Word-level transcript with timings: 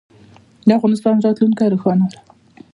د 0.67 0.69
افغانستان 0.77 1.15
راتلونکی 1.25 1.65
روښانه 1.73 2.05
دی. 2.11 2.17